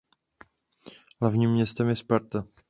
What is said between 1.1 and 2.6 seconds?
Hlavním městem je Sparta.